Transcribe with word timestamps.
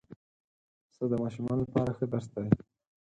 پسه 0.87 1.05
د 1.11 1.13
ماشومانو 1.23 1.61
لپاره 1.65 1.91
ښه 1.97 2.05
درس 2.11 2.27
دی. 2.35 2.47